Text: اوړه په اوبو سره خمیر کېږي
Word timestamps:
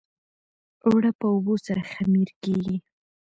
اوړه 0.85 1.11
په 1.19 1.25
اوبو 1.33 1.53
سره 1.65 1.81
خمیر 1.91 2.29
کېږي 2.43 2.77